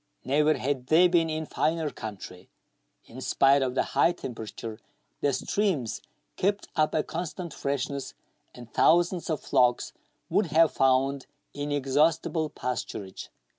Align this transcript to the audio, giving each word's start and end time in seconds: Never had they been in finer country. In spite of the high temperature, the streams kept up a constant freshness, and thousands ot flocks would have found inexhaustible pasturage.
Never 0.25 0.55
had 0.55 0.87
they 0.87 1.07
been 1.07 1.29
in 1.29 1.45
finer 1.45 1.91
country. 1.91 2.49
In 3.05 3.21
spite 3.21 3.61
of 3.61 3.75
the 3.75 3.83
high 3.93 4.13
temperature, 4.13 4.79
the 5.19 5.31
streams 5.31 6.01
kept 6.37 6.67
up 6.75 6.95
a 6.95 7.03
constant 7.03 7.53
freshness, 7.53 8.15
and 8.55 8.73
thousands 8.73 9.29
ot 9.29 9.41
flocks 9.43 9.93
would 10.27 10.47
have 10.47 10.71
found 10.71 11.27
inexhaustible 11.53 12.49
pasturage. 12.49 13.27